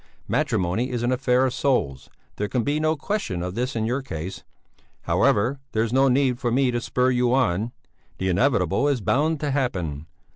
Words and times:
Matrimony 0.27 0.89
is 0.89 1.03
an 1.03 1.11
affair 1.11 1.45
of 1.45 1.53
souls; 1.53 2.09
there 2.37 2.47
can 2.47 2.63
be 2.63 2.79
no 2.79 2.95
question 2.95 3.43
of 3.43 3.53
this 3.53 3.75
in 3.75 3.85
your 3.85 4.01
case. 4.01 4.43
However, 5.01 5.59
there's 5.73 5.93
no 5.93 6.07
need 6.07 6.39
for 6.39 6.51
me 6.51 6.71
to 6.71 6.81
spur 6.81 7.11
you 7.11 7.35
on; 7.35 7.71
the 8.17 8.27
inevitable 8.27 8.87
is 8.87 8.99
bound 8.99 9.39
to 9.41 9.51
happen. 9.51 10.07